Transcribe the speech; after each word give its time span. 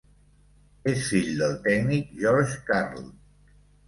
És 0.93 1.03
fill 1.09 1.29
del 1.41 1.53
tècnic 1.67 2.07
George 2.21 2.57
Karl. 2.71 3.05